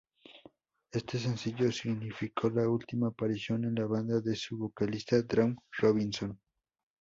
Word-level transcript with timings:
Éste 0.93 1.19
sencillo 1.19 1.71
significó 1.71 2.49
la 2.49 2.67
última 2.67 3.09
aparición 3.09 3.65
en 3.65 3.75
la 3.75 3.85
banda 3.85 4.19
de 4.19 4.35
su 4.35 4.57
vocalista, 4.57 5.21
Dawn 5.21 5.55
Robinson. 5.77 6.39